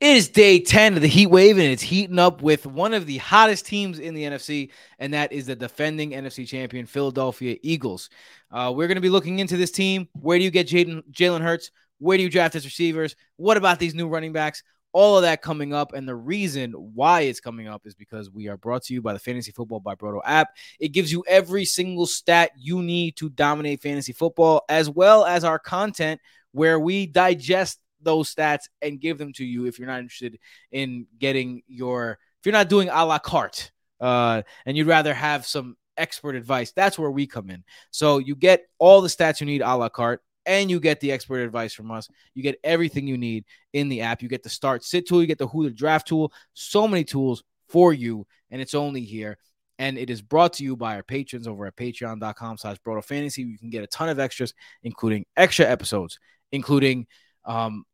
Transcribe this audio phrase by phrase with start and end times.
[0.00, 3.04] It is day 10 of the heat wave, and it's heating up with one of
[3.04, 8.08] the hottest teams in the NFC, and that is the defending NFC champion, Philadelphia Eagles.
[8.50, 10.08] Uh, we're going to be looking into this team.
[10.18, 11.70] Where do you get Jalen Hurts?
[11.98, 13.14] Where do you draft his receivers?
[13.36, 14.62] What about these new running backs?
[14.92, 15.92] All of that coming up.
[15.92, 19.12] And the reason why it's coming up is because we are brought to you by
[19.12, 20.48] the Fantasy Football by Broto app.
[20.78, 25.44] It gives you every single stat you need to dominate fantasy football, as well as
[25.44, 26.22] our content
[26.52, 30.38] where we digest those stats and give them to you if you're not interested
[30.72, 33.70] in getting your if you're not doing a la carte
[34.00, 37.62] uh, and you'd rather have some expert advice that's where we come in.
[37.90, 41.12] So you get all the stats you need a la carte and you get the
[41.12, 42.08] expert advice from us.
[42.34, 44.22] You get everything you need in the app.
[44.22, 47.04] You get the start sit tool you get the who the draft tool so many
[47.04, 49.38] tools for you and it's only here.
[49.78, 53.58] And it is brought to you by our patrons over at patreon.com slash fantasy you
[53.58, 56.18] can get a ton of extras including extra episodes
[56.52, 57.06] including
[57.44, 57.84] um,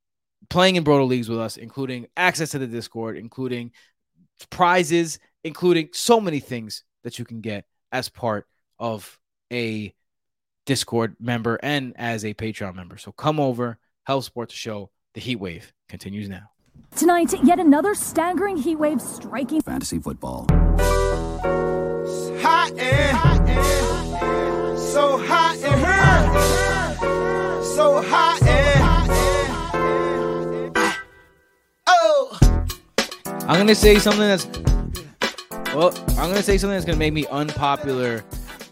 [0.49, 3.73] playing in Broto leagues with us, including access to the Discord, including
[4.51, 8.47] prizes, including so many things that you can get as part
[8.79, 9.19] of
[9.53, 9.95] a
[10.67, 12.99] Discord member and as a Patreon member.
[12.99, 14.91] So come over, help support the show.
[15.15, 16.51] The Heat Wave continues now.
[16.95, 20.47] Tonight, yet another staggering heat wave striking fantasy football.
[22.41, 23.86] Hot and, hot and
[33.49, 34.45] I'm gonna say something that's
[35.73, 38.25] well, I'm gonna say something that's gonna make me unpopular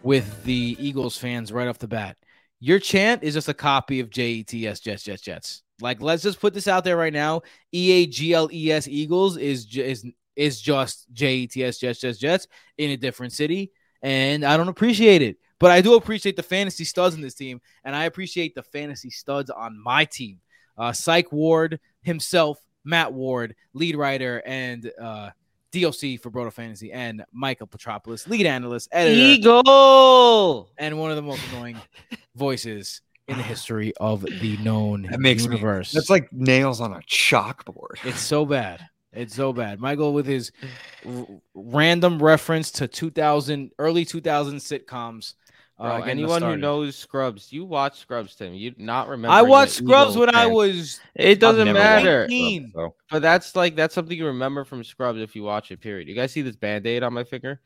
[0.02, 2.16] with the Eagles fans right off the bat.
[2.58, 5.62] Your chant is just a copy of JETS Jets Jets Jets.
[5.80, 7.42] Like, let's just put this out there right now.
[7.72, 12.48] E A G L E S Eagles is is is just JETS Jets Jets Jets
[12.76, 13.70] in a different city,
[14.02, 15.36] and I don't appreciate it.
[15.60, 19.10] But I do appreciate the fantasy studs in this team, and I appreciate the fantasy
[19.10, 20.40] studs on my team.
[20.76, 25.30] Uh, Psych Ward himself Matt Ward, lead writer and uh,
[25.72, 31.22] DOC for Broto Fantasy, and Michael Petropoulos, lead analyst, editor, Eagle, and one of the
[31.22, 31.80] most annoying
[32.36, 35.94] voices in the history of the known that makes universe.
[35.94, 38.04] Me, that's like nails on a chalkboard.
[38.04, 38.86] It's so bad.
[39.12, 39.80] It's so bad.
[39.80, 40.52] Michael with his
[41.06, 45.43] r- random reference to 2000 early 2000 sitcoms Bro,
[45.84, 48.54] uh, anyone who knows Scrubs, you watch Scrubs, Tim.
[48.54, 49.34] You not remember.
[49.34, 51.00] I watched Scrubs when I was.
[51.14, 52.26] It doesn't matter.
[52.28, 52.94] Scrubs, so.
[53.10, 55.80] But that's like that's something you remember from Scrubs if you watch it.
[55.80, 56.08] Period.
[56.08, 57.60] You guys see this band aid on my finger?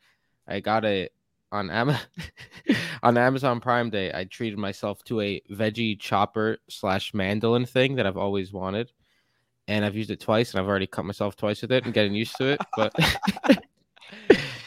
[0.47, 1.13] I got it
[1.51, 2.01] on Amazon
[3.03, 4.11] on Amazon Prime Day.
[4.13, 8.91] I treated myself to a veggie chopper slash mandolin thing that I've always wanted,
[9.67, 12.13] and I've used it twice, and I've already cut myself twice with it and getting
[12.13, 12.61] used to it.
[12.75, 12.93] But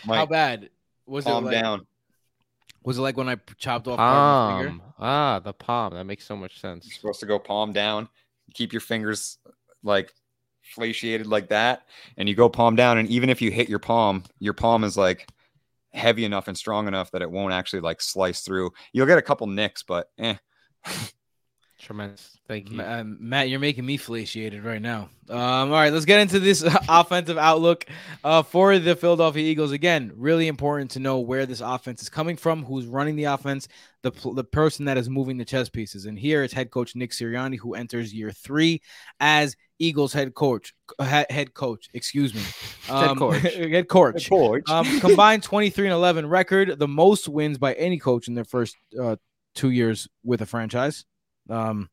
[0.07, 0.71] how bad
[1.07, 1.35] was calm it?
[1.35, 1.87] Calm like- down
[2.85, 4.83] was it like when I chopped off palm?
[4.99, 5.95] Ah, the palm.
[5.95, 6.87] That makes so much sense.
[6.87, 8.09] You're supposed to go palm down,
[8.55, 9.39] keep your fingers
[9.83, 10.13] like
[10.63, 12.99] flaciated like that, and you go palm down.
[12.99, 15.29] And even if you hit your palm, your palm is like
[15.93, 18.71] heavy enough and strong enough that it won't actually like slice through.
[18.93, 20.37] You'll get a couple nicks, but eh.
[21.83, 22.39] Tremendous.
[22.47, 22.81] Thank you.
[22.81, 25.09] Um, Matt, you're making me flaciated right now.
[25.29, 27.87] Um, all right, let's get into this offensive outlook
[28.23, 29.73] uh, for the Philadelphia Eagles.
[29.73, 33.67] Again, really important to know where this offense is coming from, who's running the offense,
[34.03, 36.07] the, the person that is moving the chess pieces.
[36.07, 38.81] And here is head coach Nick Sirianni, who enters year three
[39.19, 40.75] as Eagles head coach.
[41.01, 42.43] Head coach, excuse me.
[42.91, 43.43] Um, head coach.
[43.55, 44.23] head coach.
[44.25, 44.69] Head coach.
[44.69, 48.77] Um, combined 23 and 11 record, the most wins by any coach in their first
[49.01, 49.17] uh,
[49.55, 51.05] two years with a franchise
[51.49, 51.89] um,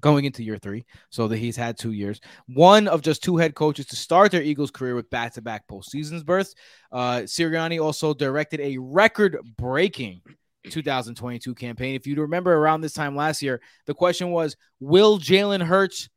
[0.00, 0.84] going into year three.
[1.10, 2.20] So that he's had two years.
[2.46, 5.66] One of just two head coaches to start their Eagles career with back to back
[5.68, 6.54] postseasons berths.
[6.92, 10.22] Uh, Sirianni also directed a record breaking
[10.70, 11.94] 2022 campaign.
[11.94, 16.08] If you remember around this time last year, the question was Will Jalen Hurts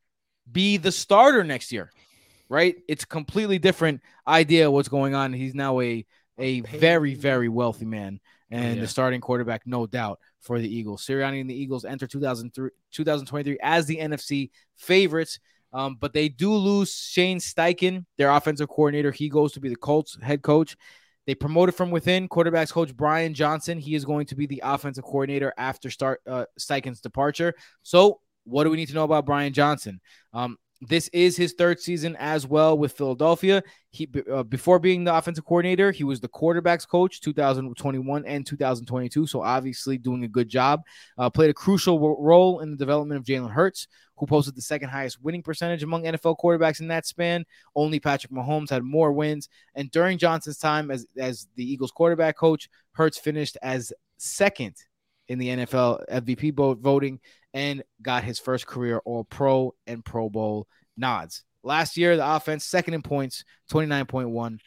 [0.52, 1.92] be the starter next year?
[2.50, 2.78] Right?
[2.88, 5.34] It's a completely different idea what's going on.
[5.34, 6.06] He's now a
[6.40, 8.20] a very, very wealthy man
[8.50, 8.82] and yeah.
[8.82, 11.06] the starting quarterback, no doubt for the Eagles.
[11.06, 15.40] Sirianni and the Eagles enter 2023 as the NFC favorites.
[15.74, 19.12] Um, but they do lose Shane Steichen, their offensive coordinator.
[19.12, 20.78] He goes to be the Colts head coach.
[21.26, 23.78] They promoted from within quarterbacks coach Brian Johnson.
[23.78, 27.54] He is going to be the offensive coordinator after start uh, Steichen's departure.
[27.84, 30.00] So, what do we need to know about Brian Johnson?
[30.32, 33.64] Um, this is his third season as well with Philadelphia.
[33.90, 39.26] He uh, before being the offensive coordinator, he was the quarterbacks coach 2021 and 2022.
[39.26, 40.82] So obviously doing a good job.
[41.18, 43.88] Uh, played a crucial role in the development of Jalen Hurts,
[44.18, 47.44] who posted the second highest winning percentage among NFL quarterbacks in that span.
[47.76, 49.50] Only Patrick Mahomes had more wins.
[49.74, 54.76] And during Johnson's time as as the Eagles quarterback coach, Hurts finished as second
[55.28, 57.20] in the NFL MVP voting
[57.54, 61.44] and got his first career All Pro and Pro Bowl nods.
[61.64, 64.60] last year, the offense second in points, 29.1.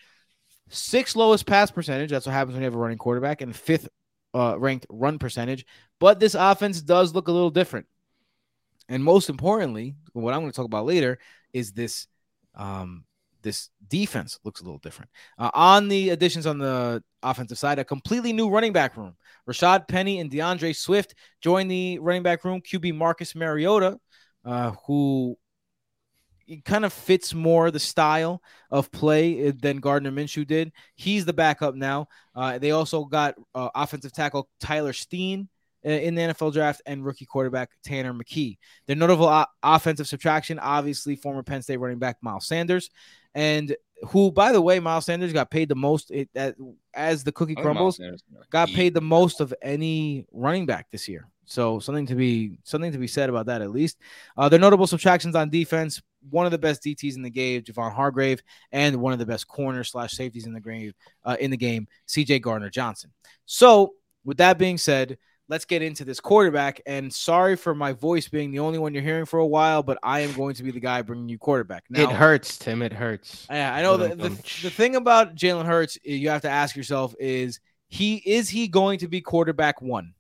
[0.69, 2.11] Sixth lowest pass percentage.
[2.11, 3.89] That's what happens when you have a running quarterback, and fifth
[4.35, 5.67] uh, ranked run percentage.
[5.99, 7.87] But this offense does look a little different.
[8.89, 11.19] And most importantly, what I'm going to talk about later
[11.53, 12.07] is this
[12.55, 13.05] um,
[13.43, 15.11] this defense looks a little different.
[15.39, 19.17] Uh, on the additions on the offensive side, a completely new running back room.
[19.49, 22.61] Rashad Penny and DeAndre Swift joined the running back room.
[22.61, 23.99] QB Marcus Mariota,
[24.45, 25.37] uh, who
[26.65, 30.73] kind of fits more the style of play uh, than Gardner Minshew did.
[30.97, 32.09] He's the backup now.
[32.35, 35.49] Uh, they also got uh, offensive tackle Tyler Steen
[35.83, 38.59] in the NFL draft and rookie quarterback Tanner McKee.
[38.87, 42.91] The notable o- offensive subtraction, obviously, former Penn State running back Miles Sanders,
[43.35, 43.75] and
[44.09, 46.29] who, by the way, Miles Sanders got paid the most it,
[46.95, 47.99] as the cookie crumbles,
[48.51, 51.29] got paid the most of any running back this year.
[51.45, 53.99] So something to be something to be said about that at least.
[54.37, 56.01] Uh, their notable subtractions on defense:
[56.31, 59.49] one of the best DTs in the game, Javon Hargrave, and one of the best
[59.49, 60.93] corner slash safeties in the game.
[61.25, 62.39] Uh, in the game, C.J.
[62.39, 63.11] Gardner Johnson.
[63.47, 63.95] So
[64.25, 65.19] with that being said,
[65.51, 66.81] let's get into this quarterback.
[66.87, 69.99] And sorry for my voice being the only one you're hearing for a while, but
[70.03, 71.85] I am going to be the guy bringing you quarterback.
[71.91, 72.81] Now, it hurts, Tim.
[72.81, 73.47] It hurts.
[73.51, 73.99] Yeah, I know.
[73.99, 78.17] The, the, the thing about Jalen Hurts, eh, you have to ask yourself is he
[78.17, 80.15] is he going to be quarterback one?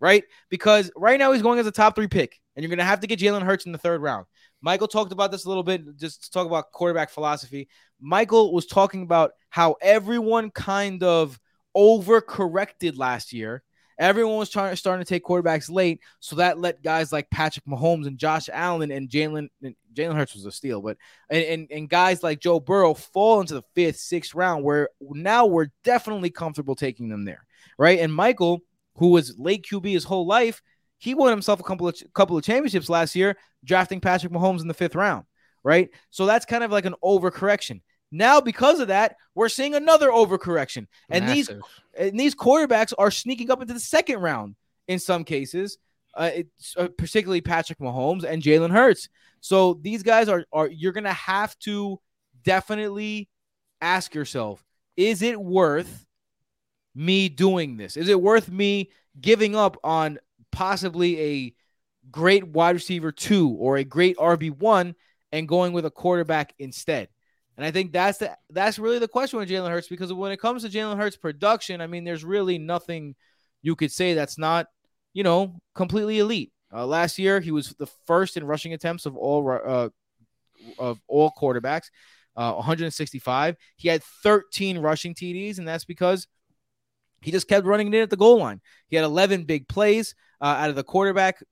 [0.00, 0.24] right?
[0.48, 3.00] Because right now he's going as a top three pick, and you're going to have
[3.00, 4.26] to get Jalen Hurts in the third round.
[4.62, 7.68] Michael talked about this a little bit, just to talk about quarterback philosophy.
[8.00, 11.38] Michael was talking about how everyone kind of
[11.76, 13.62] overcorrected last year.
[14.00, 18.06] Everyone was trying starting to take quarterbacks late, so that let guys like Patrick Mahomes
[18.06, 19.50] and Josh Allen and Jalen
[19.94, 20.96] Jalen Hurts was a steal, but
[21.28, 25.46] and, and and guys like Joe Burrow fall into the fifth, sixth round, where now
[25.46, 27.46] we're definitely comfortable taking them there,
[27.78, 28.00] right?
[28.00, 28.62] And Michael
[28.96, 30.62] who was late QB his whole life,
[30.98, 34.68] he won himself a couple of couple of championships last year, drafting Patrick Mahomes in
[34.68, 35.24] the fifth round,
[35.64, 35.88] right?
[36.10, 37.80] So that's kind of like an overcorrection.
[38.12, 41.56] Now, because of that, we're seeing another overcorrection, and Massive.
[41.56, 44.56] these and these quarterbacks are sneaking up into the second round
[44.88, 45.78] in some cases,
[46.14, 46.30] uh,
[46.76, 49.08] uh, particularly Patrick Mahomes and Jalen Hurts.
[49.40, 52.00] So these guys are are you're gonna have to
[52.42, 53.28] definitely
[53.80, 54.64] ask yourself:
[54.96, 56.04] Is it worth
[56.94, 57.96] me doing this?
[57.96, 58.90] Is it worth me
[59.20, 60.18] giving up on
[60.50, 61.54] possibly a
[62.10, 64.96] great wide receiver two or a great RB one
[65.30, 67.08] and going with a quarterback instead?
[67.60, 70.40] And I think that's the that's really the question with Jalen Hurts because when it
[70.40, 73.14] comes to Jalen Hurts production, I mean, there's really nothing
[73.60, 74.68] you could say that's not
[75.12, 76.52] you know completely elite.
[76.72, 79.90] Uh, last year, he was the first in rushing attempts of all uh,
[80.78, 81.90] of all quarterbacks,
[82.34, 83.56] uh, 165.
[83.76, 86.28] He had 13 rushing TDs, and that's because
[87.20, 88.62] he just kept running it in at the goal line.
[88.88, 91.44] He had 11 big plays uh, out of the quarterback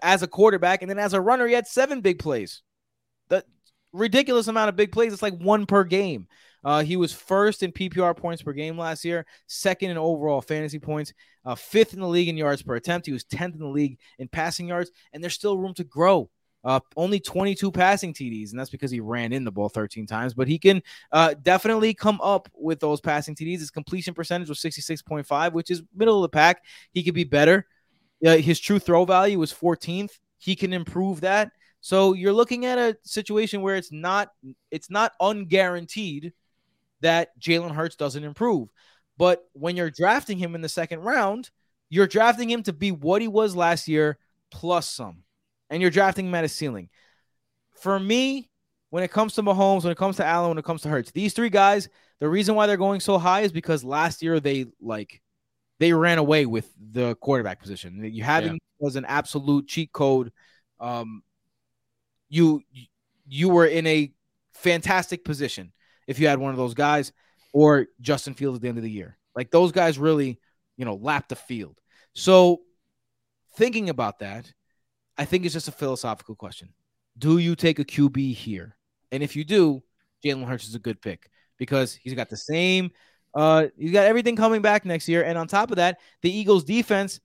[0.00, 2.62] as a quarterback, and then as a runner, he had seven big plays.
[3.96, 5.12] Ridiculous amount of big plays.
[5.12, 6.28] It's like one per game.
[6.64, 10.80] Uh, he was first in PPR points per game last year, second in overall fantasy
[10.80, 11.12] points,
[11.44, 13.06] uh, fifth in the league in yards per attempt.
[13.06, 16.28] He was 10th in the league in passing yards, and there's still room to grow.
[16.64, 20.34] Uh, only 22 passing TDs, and that's because he ran in the ball 13 times.
[20.34, 20.82] But he can
[21.12, 23.60] uh, definitely come up with those passing TDs.
[23.60, 26.64] His completion percentage was 66.5, which is middle of the pack.
[26.90, 27.68] He could be better.
[28.26, 30.18] Uh, his true throw value was 14th.
[30.38, 31.52] He can improve that.
[31.86, 34.32] So you're looking at a situation where it's not
[34.72, 36.32] it's not unguaranteed
[37.00, 38.70] that Jalen Hurts doesn't improve.
[39.16, 41.48] But when you're drafting him in the second round,
[41.88, 44.18] you're drafting him to be what he was last year
[44.50, 45.22] plus some
[45.70, 46.88] and you're drafting him at a ceiling.
[47.80, 48.50] For me,
[48.90, 51.12] when it comes to Mahomes, when it comes to Allen, when it comes to Hurts,
[51.12, 54.66] these three guys, the reason why they're going so high is because last year they
[54.80, 55.22] like
[55.78, 58.02] they ran away with the quarterback position.
[58.12, 58.58] You having yeah.
[58.80, 60.32] was an absolute cheat code.
[60.80, 61.22] Um,
[62.28, 62.62] you
[63.26, 64.12] you were in a
[64.54, 65.72] fantastic position
[66.06, 67.12] if you had one of those guys
[67.52, 69.18] or Justin Fields at the end of the year.
[69.34, 70.40] Like those guys really,
[70.76, 71.78] you know, lapped the field.
[72.14, 72.62] So
[73.56, 74.52] thinking about that,
[75.18, 76.72] I think it's just a philosophical question.
[77.18, 78.76] Do you take a QB here?
[79.10, 79.82] And if you do,
[80.24, 82.90] Jalen Hurts is a good pick because he's got the same,
[83.34, 85.24] uh, he's got everything coming back next year.
[85.24, 87.20] And on top of that, the Eagles defense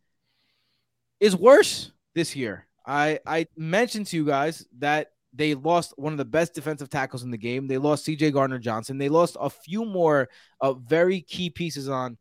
[1.20, 2.67] is worse this year.
[2.85, 7.23] I, I mentioned to you guys that they lost one of the best defensive tackles
[7.23, 7.67] in the game.
[7.67, 8.97] They lost CJ Gardner Johnson.
[8.97, 12.17] They lost a few more uh, very key pieces on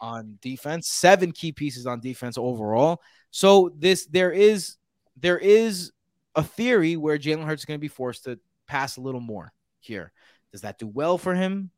[0.00, 3.00] on defense, seven key pieces on defense overall.
[3.30, 4.76] So this there is
[5.16, 5.92] there is
[6.34, 9.52] a theory where Jalen Hurts is going to be forced to pass a little more
[9.80, 10.12] here.
[10.52, 11.70] Does that do well for him?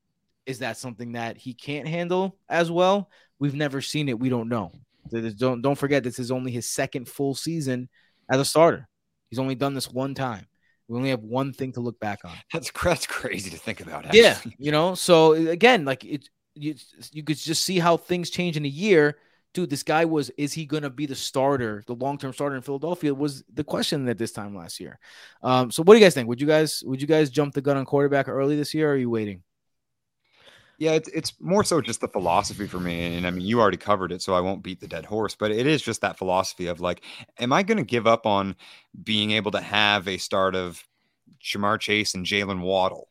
[0.44, 3.10] Is that something that he can't handle as well?
[3.38, 4.18] We've never seen it.
[4.18, 4.72] We don't know.
[5.10, 7.88] Don't don't forget this is only his second full season
[8.28, 8.88] as a starter.
[9.30, 10.46] He's only done this one time.
[10.88, 12.32] We only have one thing to look back on.
[12.52, 14.06] That's that's crazy to think about.
[14.06, 14.20] Actually.
[14.20, 14.94] Yeah, you know.
[14.94, 16.74] So again, like it, you
[17.12, 19.18] you could just see how things change in a year.
[19.52, 22.62] Dude, this guy was is he gonna be the starter, the long term starter in
[22.62, 23.12] Philadelphia?
[23.14, 24.98] Was the question at this time last year.
[25.42, 26.28] Um, so what do you guys think?
[26.28, 28.90] Would you guys would you guys jump the gun on quarterback early this year?
[28.90, 29.42] or Are you waiting?
[30.78, 33.16] Yeah, it's, it's more so just the philosophy for me.
[33.16, 35.50] And I mean, you already covered it, so I won't beat the dead horse, but
[35.50, 37.02] it is just that philosophy of like,
[37.38, 38.56] am I going to give up on
[39.02, 40.84] being able to have a start of
[41.42, 43.08] Ja'Marr Chase and Jaylen Waddle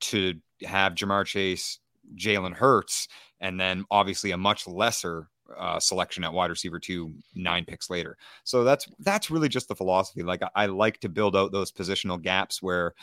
[0.00, 1.80] to have Ja'Marr Chase,
[2.14, 3.08] Jalen Hurts,
[3.40, 8.16] and then obviously a much lesser uh, selection at wide receiver two nine picks later.
[8.44, 10.22] So that's that's really just the philosophy.
[10.22, 12.94] Like I, I like to build out those positional gaps where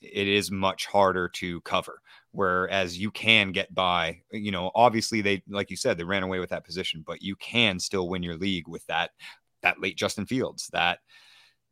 [0.00, 2.00] it is much harder to cover
[2.32, 6.38] whereas you can get by you know obviously they like you said they ran away
[6.38, 9.10] with that position but you can still win your league with that
[9.62, 11.00] that late justin fields that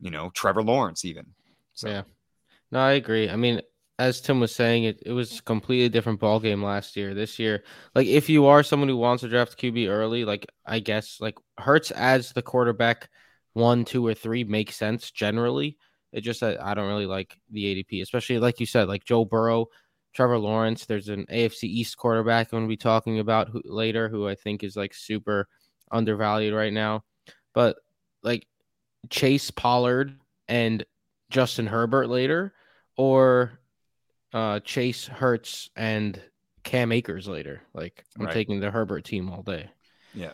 [0.01, 1.27] you know trevor lawrence even
[1.75, 1.89] so.
[1.89, 2.03] Yeah.
[2.71, 3.31] No i agree.
[3.31, 3.61] I mean
[4.01, 7.15] as tim was saying it, it was completely different ball game last year.
[7.15, 10.81] This year like if you are someone who wants to draft qb early like i
[10.81, 13.09] guess like hurts as the quarterback
[13.55, 15.79] one two or three makes sense generally
[16.13, 19.69] it just i don't really like the adp especially like you said like joe burrow
[20.15, 20.87] Trevor Lawrence.
[20.87, 24.35] There's an AFC East quarterback I'm going to be talking about who, later, who I
[24.35, 25.49] think is like super
[25.93, 27.05] undervalued right now.
[27.55, 27.77] But
[28.23, 28.47] like
[29.11, 30.85] Chase Pollard and
[31.31, 32.53] Justin Herbert later,
[32.97, 33.61] or
[34.33, 36.21] uh, Chase Hertz and
[36.65, 37.63] Cam Akers later.
[37.75, 38.35] Like I'm right.
[38.35, 39.71] taking the Herbert team all day.
[40.15, 40.33] Yeah.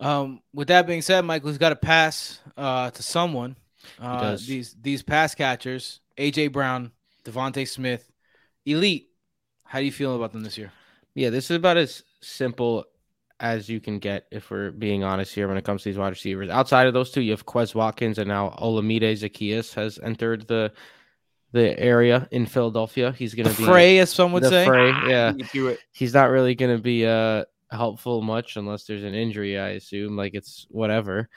[0.00, 3.56] Um, with that being said, Michael's got to pass uh, to someone.
[4.00, 6.92] Uh, these these pass catchers, AJ Brown,
[7.24, 8.10] DeVonta Smith,
[8.64, 9.10] elite.
[9.64, 10.72] How do you feel about them this year?
[11.14, 12.84] Yeah, this is about as simple
[13.40, 16.08] as you can get if we're being honest here when it comes to these wide
[16.08, 16.48] receivers.
[16.48, 20.72] Outside of those two, you have Quez Watkins and now Olamide Zaccheaus has entered the
[21.52, 23.12] the area in Philadelphia.
[23.12, 24.66] He's going to be fray, as some would the say.
[24.66, 25.32] Fray, yeah,
[25.92, 29.58] he's not really going to be uh helpful much unless there's an injury.
[29.58, 31.28] I assume like it's whatever.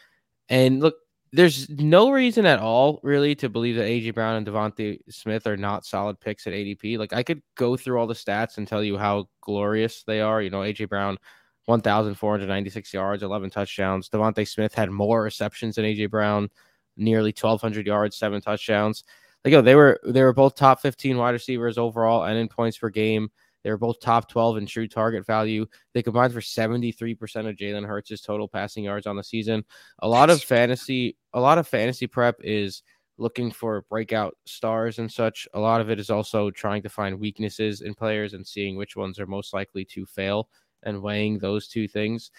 [0.50, 0.96] And look,
[1.34, 5.56] there's no reason at all really to believe that AJ Brown and DeVonta Smith are
[5.56, 6.98] not solid picks at ADP.
[6.98, 10.42] Like I could go through all the stats and tell you how glorious they are.
[10.42, 11.18] You know, AJ Brown
[11.66, 14.10] 1,496 yards, 11 touchdowns.
[14.10, 16.50] DeVonta Smith had more receptions than AJ Brown,
[16.98, 19.06] nearly 1,200 yards, seven touchdowns.
[19.46, 22.78] Like, yo, they were they were both top 15 wide receivers overall and in points
[22.78, 23.32] per game.
[23.64, 25.66] They were both top 12 in true target value.
[25.94, 29.64] They combined for 73% of Jalen Hurts' total passing yards on the season.
[30.00, 32.84] A lot of fantasy, a lot of fantasy prep is
[33.18, 35.48] looking for breakout stars and such.
[35.54, 38.96] A lot of it is also trying to find weaknesses in players and seeing which
[38.96, 40.50] ones are most likely to fail
[40.84, 42.32] and weighing those two things.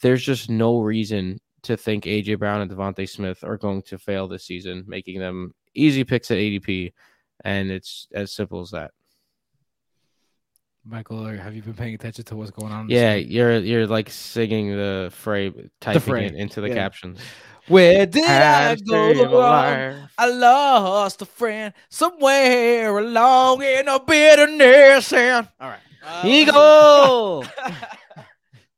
[0.00, 4.28] There's just no reason to think AJ Brown and DeVonta Smith are going to fail
[4.28, 6.92] this season, making them easy picks at ADP.
[7.44, 8.92] And it's as simple as that.
[10.88, 12.88] Michael, or have you been paying attention to what's going on?
[12.88, 16.26] Yeah, you're you're like singing the phrase, typing the fray.
[16.26, 16.74] it into the yeah.
[16.74, 17.20] captions.
[17.66, 20.08] Where did I, I go wrong?
[20.16, 25.12] I lost a friend somewhere along in the bitterness.
[25.12, 25.46] And...
[25.60, 26.54] All right, uh, Eagle.
[26.56, 27.44] All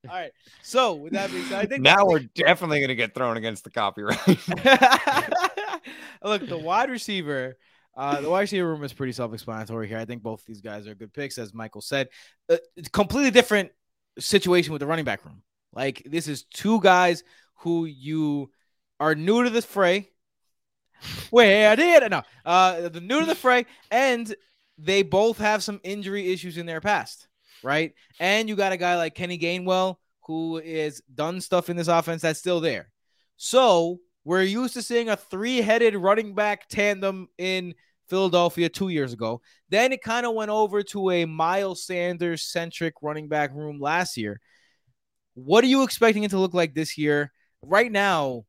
[0.09, 0.33] right.
[0.63, 3.63] So with that being said, I think now we're definitely going to get thrown against
[3.65, 4.19] the copyright.
[6.25, 7.57] Look, the wide receiver
[8.01, 9.99] the wide receiver room is pretty self-explanatory here.
[9.99, 12.09] I think both these guys are good picks, as Michael said.
[12.49, 12.57] Uh,
[12.93, 13.71] completely different
[14.19, 15.43] situation with the running back room.
[15.73, 17.23] Like this is two guys
[17.57, 18.51] who you
[18.99, 20.11] are new to the fray.
[21.31, 22.11] Wait, I did?
[22.11, 24.35] No, uh, the new to the fray, and
[24.79, 27.29] they both have some injury issues in their past,
[27.63, 27.93] right?
[28.19, 32.23] And you got a guy like Kenny Gainwell who is done stuff in this offense
[32.23, 32.91] that's still there.
[33.37, 37.75] So we're used to seeing a three-headed running back tandem in
[38.11, 39.41] Philadelphia two years ago.
[39.71, 44.17] Then it kind of went over to a Miles Sanders centric running back room last
[44.17, 44.41] year.
[45.35, 47.33] What are you expecting it to look like this year?
[47.63, 48.45] Right now,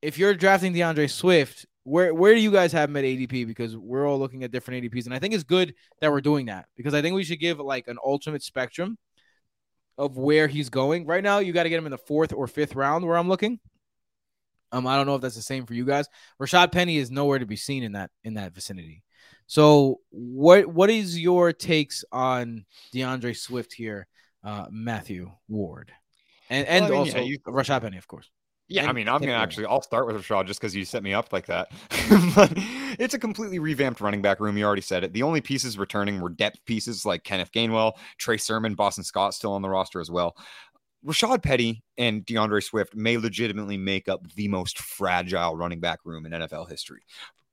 [0.00, 3.46] if you're drafting DeAndre Swift, where where do you guys have him at ADP?
[3.46, 6.46] Because we're all looking at different ADPs, and I think it's good that we're doing
[6.46, 8.98] that because I think we should give like an ultimate spectrum
[9.98, 11.06] of where he's going.
[11.06, 13.28] Right now, you got to get him in the fourth or fifth round where I'm
[13.28, 13.60] looking.
[14.72, 16.08] Um, I don't know if that's the same for you guys.
[16.40, 19.04] Rashad Penny is nowhere to be seen in that in that vicinity.
[19.46, 22.64] So what what is your takes on
[22.94, 24.06] DeAndre Swift here,
[24.42, 25.92] uh, Matthew Ward,
[26.48, 28.30] and and well, I mean, also yeah, you, Rashad Penny, of course.
[28.68, 29.66] Yeah, and I mean, I'm gonna actually.
[29.66, 31.70] I'll start with Rashad just because you set me up like that.
[32.34, 32.52] but
[32.98, 34.56] it's a completely revamped running back room.
[34.56, 35.12] You already said it.
[35.12, 39.52] The only pieces returning were depth pieces like Kenneth Gainwell, Trey Sermon, Boston Scott still
[39.52, 40.36] on the roster as well.
[41.04, 46.26] Rashad Penny and DeAndre Swift may legitimately make up the most fragile running back room
[46.26, 47.02] in NFL history.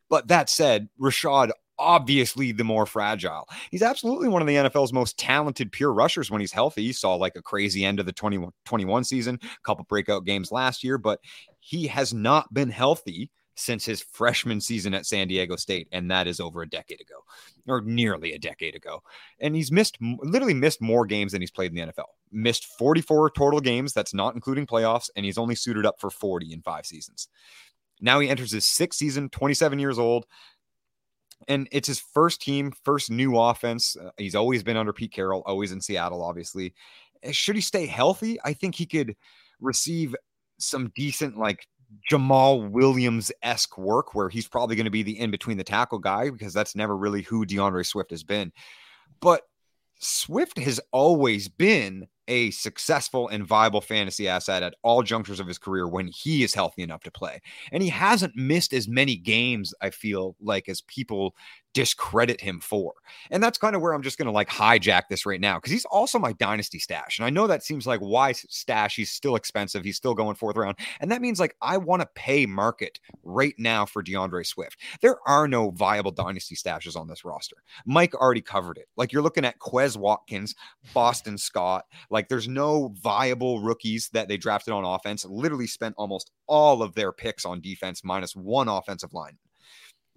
[0.10, 3.48] But that said, Rashad obviously the more fragile.
[3.72, 6.84] He's absolutely one of the NFL's most talented pure rushers when he's healthy.
[6.84, 10.84] He saw like a crazy end of the 2021 season, a couple breakout games last
[10.84, 11.22] year, but
[11.62, 16.28] he has not been healthy since his freshman season at San Diego State, and that
[16.28, 17.24] is over a decade ago,
[17.68, 19.04] or nearly a decade ago.
[19.40, 22.06] And he's missed, literally missed more games than he's played in the NFL.
[22.32, 26.54] Missed 44 total games, that's not including playoffs, and he's only suited up for 40
[26.54, 27.28] in five seasons.
[28.00, 30.26] Now he enters his sixth season, 27 years old,
[31.50, 33.98] and it's his first team, first new offense.
[33.98, 36.74] Uh, he's always been under Pete Carroll, always in Seattle, obviously.
[37.32, 39.18] Should he stay healthy, I think he could
[39.60, 40.16] receive
[40.60, 41.68] some decent, like
[42.12, 46.00] Jamaal Williams esque work where he's probably going to be the in between the tackle
[46.00, 48.52] guy because that's never really who DeAndre Swift has been.
[49.20, 49.44] But
[50.00, 55.58] Swift has always been a successful and viable fantasy asset at all junctures of his
[55.58, 57.42] career when he is healthy enough to play.
[57.72, 61.36] And he hasn't missed as many games, I feel like, as people
[61.74, 62.94] discredit him for.
[63.30, 65.72] And that's kind of where I'm just going to like hijack this right now because
[65.72, 67.20] he's also my dynasty stash.
[67.20, 68.96] And I know that seems like why stash?
[68.96, 69.84] He's still expensive.
[69.84, 70.78] He's still going fourth round.
[71.00, 74.80] And that means like I want to pay market right now for DeAndre Swift.
[75.02, 77.58] There are no viable dynasty stashes on this roster.
[77.86, 78.88] Mike already covered it.
[78.98, 80.56] Like you're looking at Quez Watkins,
[80.94, 81.86] Boston Scott.
[82.10, 85.26] Like there's no viable rookies that they drafted on offense.
[85.26, 89.38] Literally spent almost all of their picks on defense minus one offensive line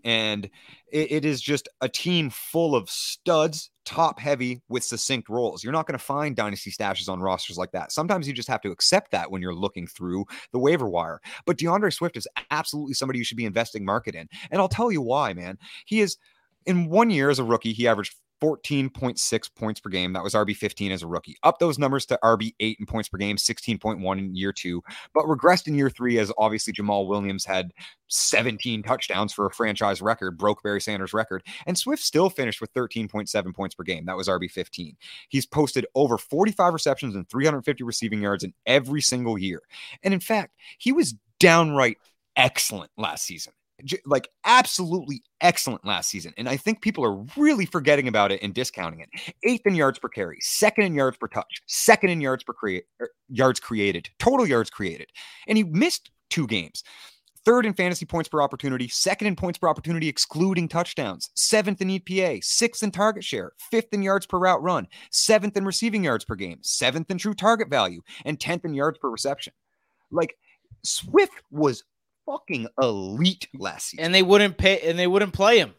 [0.05, 0.47] and
[0.91, 5.63] it, it is just a team full of studs, top heavy with succinct roles.
[5.63, 7.93] You're not going to find dynasty stashes on rosters like that.
[7.93, 11.21] Sometimes you just have to accept that when you're looking through the waiver wire.
[11.47, 14.29] But DeAndre Swift is absolutely somebody you should be investing market in.
[14.51, 15.59] And I'll tell you why, man.
[15.87, 16.17] He is
[16.67, 20.13] in one year as a rookie, he averaged 14.6 points per game.
[20.13, 21.37] That was RB 15 as a rookie.
[21.45, 24.83] Up those numbers to RB 8 in points per game, 16.1 in year two,
[25.15, 27.73] but regressed in year three as obviously Jamaal Williams had
[28.09, 31.45] 17 touchdowns for a franchise record, broke Barry Sanders' record.
[31.67, 34.07] And Swift still finished with 13.7 points per game.
[34.07, 34.97] That was RB 15.
[35.29, 39.63] He's posted over 45 receptions and 350 receiving yards in every single year.
[40.03, 41.99] And in fact, he was downright
[42.37, 43.53] excellent last season
[44.07, 46.33] like absolutely excellent last season.
[46.37, 49.35] And I think people are really forgetting about it and discounting it.
[49.43, 52.85] Eighth in yards per carry, second in yards per touch, second in yards per create
[53.01, 55.09] er, yards created, total yards created.
[55.47, 56.83] And he missed two games.
[57.45, 61.89] Third in fantasy points per opportunity, second in points per opportunity, excluding touchdowns, seventh in
[61.89, 66.25] EPA, sixth in target share, fifth in yards per route run, seventh in receiving yards
[66.25, 69.53] per game, seventh in true target value, and 10th in yards per reception.
[70.13, 70.37] Like
[70.85, 71.83] Swift was
[72.27, 74.05] fucking elite last season.
[74.05, 75.75] And they wouldn't pay and they wouldn't play him.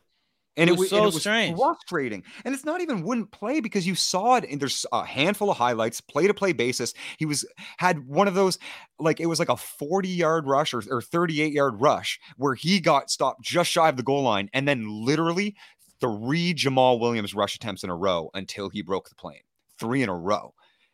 [0.56, 1.58] And it, was, so and it was strange.
[1.58, 2.24] frustrating.
[2.46, 4.46] And it's not even wouldn't play because you saw it.
[4.48, 6.94] And there's a handful of highlights, play to play basis.
[7.18, 7.44] He was
[7.78, 8.60] had one of those,
[9.00, 12.80] like it was like a 40 yard rush or, or 38 yard rush where he
[12.80, 14.50] got stopped just shy of the goal line.
[14.54, 15.56] And then literally
[16.00, 19.42] three Jamaal Williams rush attempts in a row until he broke the plane.
[19.80, 20.54] Three in a row.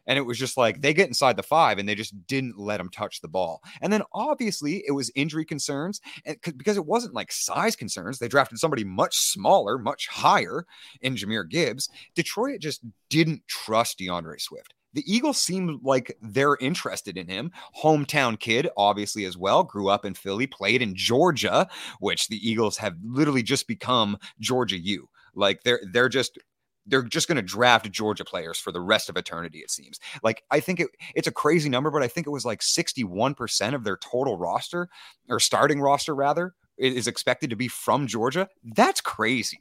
[0.09, 2.79] And it was just like they get inside the five and they just didn't let
[2.79, 3.61] him touch the ball.
[3.81, 6.01] And then obviously it was injury concerns.
[6.25, 10.65] And because it wasn't like size concerns, they drafted somebody much smaller, much higher
[11.01, 11.89] in Jahmyr Gibbs.
[12.15, 14.73] Detroit just didn't trust DeAndre Swift.
[14.93, 17.51] The Eagles seem like they're interested in him.
[17.79, 19.63] Hometown kid, obviously, as well.
[19.63, 21.67] Grew up in Philly, played in Georgia,
[21.99, 25.07] which the Eagles have literally just become Georgia U.
[25.35, 26.39] Like they're they're just
[26.89, 29.60] they're just going to draft Georgia players for the rest of eternity.
[29.60, 32.45] It seems like I think it, it's a crazy number, but I think it was
[32.45, 34.89] like 61% of their total roster
[35.30, 38.47] or starting roster rather is expected to be from Georgia.
[38.63, 39.60] That's crazy.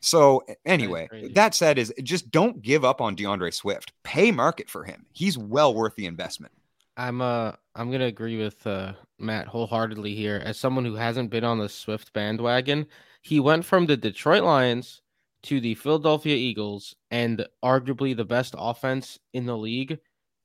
[0.00, 3.92] So anyway, that said, is just don't give up on DeAndre Swift.
[4.02, 5.06] Pay market for him.
[5.12, 6.52] He's well worth the investment.
[6.98, 10.40] I'm uh I'm gonna agree with uh, Matt wholeheartedly here.
[10.44, 12.86] As someone who hasn't been on the Swift bandwagon,
[13.22, 15.02] he went from the Detroit Lions
[15.44, 19.98] to the Philadelphia Eagles and arguably the best offense in the league.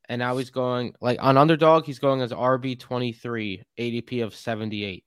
[0.10, 5.04] And now he's going like on underdog, he's going as RB 23, ADP of 78.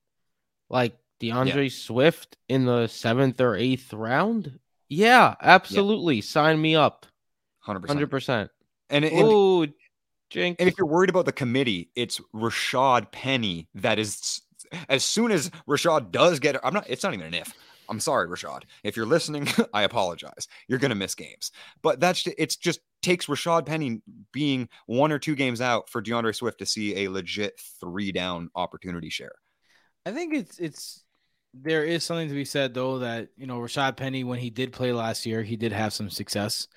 [0.71, 1.71] Like DeAndre yeah.
[1.71, 4.59] Swift in the seventh or eighth round?
[4.89, 6.17] Yeah, absolutely.
[6.17, 6.23] Yeah.
[6.23, 7.07] Sign me up.
[7.67, 7.87] 100%.
[7.87, 8.49] 100%.
[8.91, 9.67] And, and, Ooh,
[10.31, 10.57] Jink.
[10.59, 14.43] and if you're worried about the committee, it's Rashad Penny that is
[14.89, 17.55] as soon as Rashad does get I'm not it's not even an if.
[17.89, 18.63] I'm sorry, Rashad.
[18.83, 20.49] If you're listening, I apologize.
[20.69, 21.51] You're going to miss games.
[21.83, 24.01] But that's it's just takes Rashad Penny
[24.33, 28.51] being one or two games out for DeAndre Swift to see a legit three down
[28.55, 29.35] opportunity share.
[30.07, 31.05] I think it's it's
[31.53, 34.73] there is something to be said though that you know Rashad Penny when he did
[34.73, 36.69] play last year he did have some success.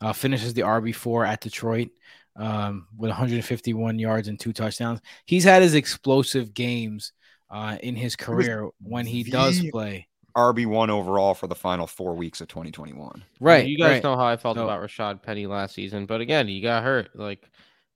[0.00, 1.90] Uh, finishes the RB four at Detroit
[2.36, 5.00] um, with 151 yards and two touchdowns.
[5.24, 7.12] He's had his explosive games
[7.50, 10.08] uh, in his career when he does play.
[10.36, 13.24] RB one overall for the final four weeks of 2021.
[13.40, 13.66] Right.
[13.66, 14.02] You guys right.
[14.02, 17.10] know how I felt So- about Rashad Penny last season, but again, he got hurt.
[17.14, 17.48] Like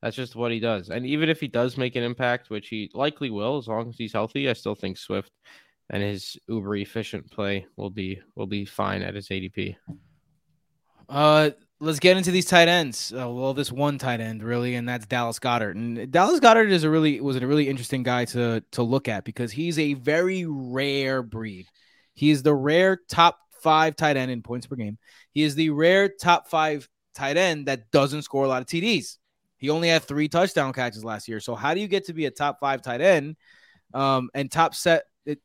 [0.03, 0.91] that's just what he does.
[0.91, 3.97] And even if he does make an impact, which he likely will, as long as
[3.97, 5.33] he's healthy, I still think Swift
[5.91, 9.77] and his uber efficient play will be will be fine at his ADP.
[11.09, 13.13] Uh, let's get into these tight ends.
[13.13, 15.75] Uh, well, this one tight end really, and that's Dallas Goedert.
[15.75, 19.25] And Dallas Goedert is a really was a really interesting guy to to look at
[19.25, 21.67] because he's a very rare breed.
[22.19, 24.99] He is the rare top five tight end in points per game.
[25.31, 29.19] He is the rare top five tight end that doesn't score a lot of TDs.
[29.57, 31.39] He only had three touchdown catches last year.
[31.39, 33.37] So how do you get to be a top five tight end?
[33.95, 35.39] Um, and top set it,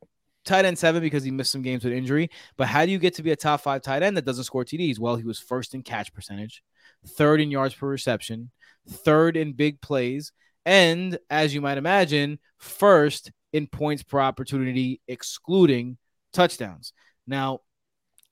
[0.45, 2.31] tight end seven because he missed some games with injury.
[2.57, 4.65] But how do you get to be a top five tight end that doesn't score
[4.65, 4.97] TDs?
[4.97, 6.63] Well, he was first in catch percentage,
[7.05, 8.49] third in yards per reception,
[8.89, 10.31] third in big plays,
[10.65, 15.99] and as you might imagine, first in points per opportunity, excluding
[16.33, 16.93] touchdowns.
[17.27, 17.61] Now,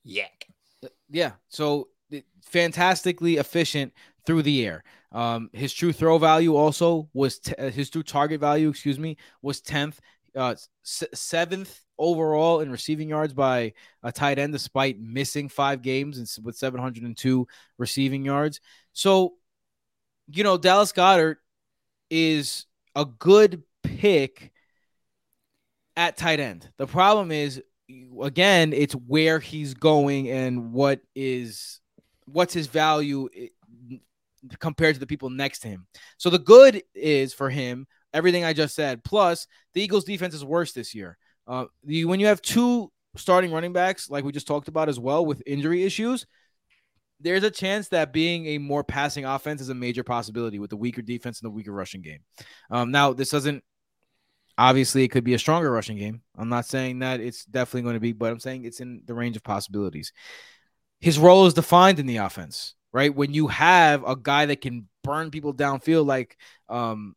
[0.04, 0.28] Yeah.
[1.10, 1.90] yeah, so
[2.44, 3.94] fantastically efficient
[4.26, 4.84] through the air.
[5.12, 9.18] Um, his true throw value also was t- uh, his true target value, excuse me,
[9.42, 10.00] was tenth,
[10.36, 16.18] uh, s- seventh overall in receiving yards by a tight end, despite missing five games
[16.18, 18.60] and s- with 702 receiving yards.
[18.94, 19.36] So,
[20.28, 21.38] you know, Dallas Goedert
[22.10, 24.52] is a good pick
[25.96, 26.70] at tight end.
[26.78, 27.62] The problem is,
[28.22, 31.80] again, it's where he's going and what is
[32.26, 33.30] what's his value
[34.60, 35.86] compared to the people next to him.
[36.18, 39.04] So the good is for him everything I just said.
[39.04, 41.18] Plus, the Eagles' defense is worse this year.
[41.48, 45.00] Uh, the, when you have two starting running backs, like we just talked about as
[45.00, 46.26] well, with injury issues,
[47.20, 50.78] there's a chance that being a more passing offense is a major possibility with the
[50.78, 52.20] weaker defense and the weaker rushing game.
[52.70, 53.64] Um, now, this doesn't
[54.58, 56.22] obviously it could be a stronger rushing game.
[56.38, 59.14] I'm not saying that it's definitely going to be, but I'm saying it's in the
[59.14, 60.14] range of possibilities.
[61.00, 63.14] His role is defined in the offense, right?
[63.14, 66.38] When you have a guy that can burn people downfield like
[66.70, 67.16] um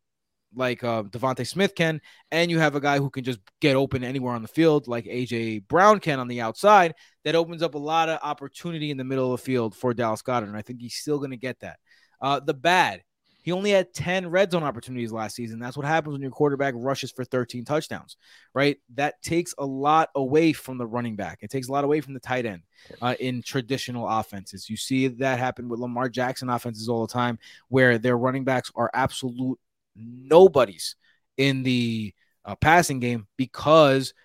[0.55, 4.03] like uh, DeVonta Smith can, and you have a guy who can just get open
[4.03, 7.79] anywhere on the field, like AJ Brown can on the outside, that opens up a
[7.79, 10.47] lot of opportunity in the middle of the field for Dallas Goedert.
[10.47, 11.77] And I think he's still going to get that.
[12.21, 13.01] Uh, the bad,
[13.45, 15.59] he only had 10 red zone opportunities last season.
[15.59, 18.17] That's what happens when your quarterback rushes for 13 touchdowns,
[18.55, 18.77] right?
[18.95, 21.37] That takes a lot away from the running back.
[21.43, 22.63] It takes a lot away from the tight end
[23.03, 24.67] uh, in traditional offenses.
[24.67, 28.71] You see that happen with Lamar Jackson offenses all the time, where their running backs
[28.73, 29.59] are absolute
[29.95, 30.95] nobodies
[31.37, 34.15] in the uh, passing game because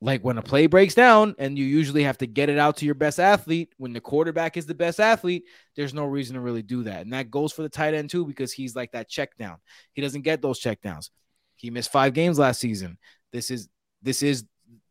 [0.00, 2.84] like when a play breaks down and you usually have to get it out to
[2.84, 6.62] your best athlete when the quarterback is the best athlete there's no reason to really
[6.62, 9.36] do that and that goes for the tight end too because he's like that check
[9.38, 9.56] down
[9.94, 11.10] he doesn't get those check downs
[11.56, 12.98] he missed five games last season
[13.32, 13.68] this is
[14.02, 14.44] this is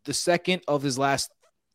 [0.06, 1.30] the second of his last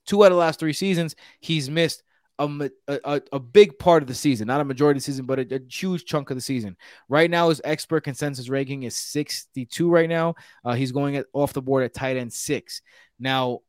[0.07, 2.03] two out of the last three seasons he's missed
[2.41, 5.39] a, a, a- big part of the season, not a majority of the season, but
[5.39, 6.77] a, a huge chunk of the season.
[7.09, 10.35] Right now, his expert consensus ranking is 62 right now.
[10.65, 12.81] Uh, he's going at, off the board at tight end six.
[13.21, 13.61] Now,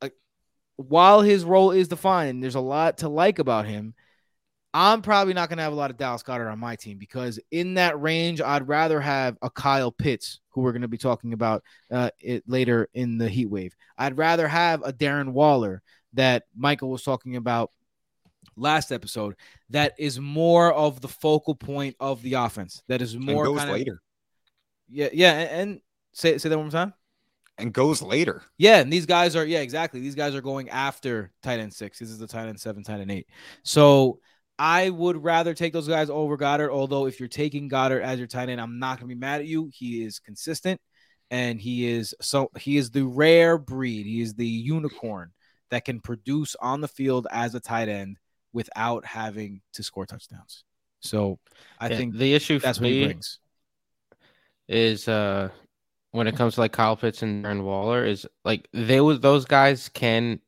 [0.00, 0.10] uh,
[0.76, 3.94] while his role is defined, and there's a lot to like about him,
[4.74, 7.40] I'm probably not going to have a lot of Dallas Goedert on my team because
[7.50, 11.32] in that range, I'd rather have a Kyle Pitts, who we're going to be talking
[11.32, 13.74] about uh, it later in the heat wave.
[13.96, 17.70] I'd rather have a Darren Waller that Michael was talking about
[18.56, 19.36] last episode
[19.70, 22.82] that is more of the focal point of the offense.
[22.88, 24.02] That is more kind of later.
[24.90, 25.80] yeah, yeah, and, and
[26.12, 26.92] say say that one more time.
[27.58, 28.42] And goes later.
[28.56, 30.00] Yeah, and these guys are yeah, exactly.
[30.00, 31.98] These guys are going after tight end six.
[31.98, 33.26] This is the tight end seven, tight end eight.
[33.64, 34.20] So
[34.58, 36.70] I would rather take those guys over Goedert.
[36.70, 39.46] Although if you're taking Goedert as your tight end, I'm not gonna be mad at
[39.46, 39.70] you.
[39.72, 40.80] He is consistent,
[41.30, 44.06] and he is so he is the rare breed.
[44.06, 45.32] He is the unicorn
[45.70, 48.18] that can produce on the field as a tight end
[48.52, 50.64] without having to score touchdowns.
[51.00, 51.38] So
[51.78, 53.38] I Yeah, think the issue that's for what he me brings.
[54.68, 55.48] is uh
[56.12, 59.44] when it comes to like Kyle Pitts and Darren Waller is like they was those
[59.44, 60.40] guys can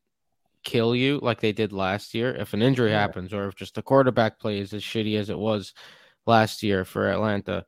[0.63, 2.99] kill you like they did last year if an injury Yeah.
[3.01, 5.73] happens or if just the quarterback play is as shitty as it was
[6.25, 7.65] last year for Atlanta.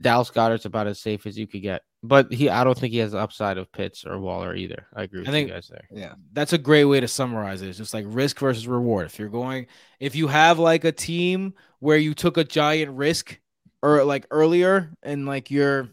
[0.00, 1.82] Dallas Goedert's about as safe as you could get.
[2.04, 4.86] But he I don't think he has the upside of Pitts or Waller either.
[4.94, 5.88] I agree with think- you guys there.
[5.90, 6.14] Yeah.
[6.32, 7.68] that's a great way to summarize it.
[7.68, 9.06] It's just like risk versus reward.
[9.06, 9.66] If you're going,
[9.98, 13.40] if you have like a team where you took a giant risk
[13.82, 15.88] or like earlier and like you're,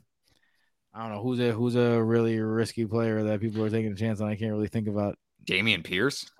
[0.95, 3.95] I don't know who's a who's a really risky player that people are taking a
[3.95, 4.29] chance on.
[4.29, 5.17] I can't really think about.
[5.45, 6.31] Dameon Pierce.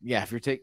[0.00, 0.62] Yeah, if you're take,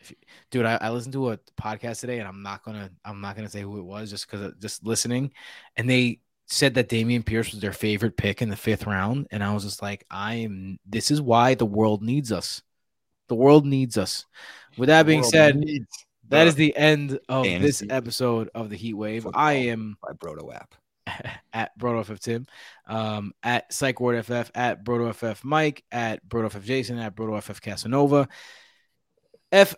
[0.00, 0.16] if you,
[0.50, 3.48] dude, I, I listened to a podcast today and I'm not gonna I'm not gonna
[3.48, 5.32] say who it was just because just listening,
[5.76, 9.44] and they said that Dameon Pierce was their favorite pick in the fifth round, and
[9.44, 10.78] I was just like, I am.
[10.84, 12.60] This is why the world needs us.
[13.28, 14.26] The world needs us.
[14.76, 15.62] With that being said,
[16.28, 17.86] that is the end of Fantasy.
[17.86, 19.22] this episode of the Heat Wave.
[19.22, 20.74] Football I am by Broto app
[21.52, 22.46] at BrotoFF Tim,
[22.86, 28.28] um, at PsychWardFF, at BrotoFF Mike, at BrotoFF Jason, at BrotoFF Casanova,
[29.52, 29.74] F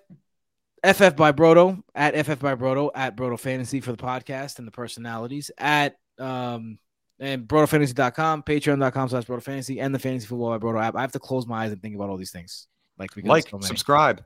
[0.85, 4.73] FF by Broto, at FF by Broto, at Broto Fantasy for the podcast and the
[4.73, 6.79] personalities, at um
[7.19, 10.97] and brotofantasy.com, patreon.com slash broto fantasy, and the fantasy football by Broto app.
[10.97, 12.67] I have to close my eyes and think about all these things.
[12.99, 14.23] Like, like so subscribe,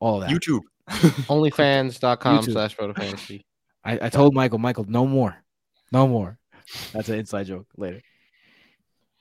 [0.00, 0.34] all of that.
[0.34, 3.44] YouTube, onlyfans.com slash broto fantasy.
[3.84, 5.43] I, I told Michael, Michael, no more.
[5.94, 6.38] No more.
[6.92, 8.02] That's an inside joke later.